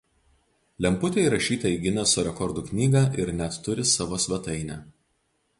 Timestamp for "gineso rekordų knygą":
1.83-3.05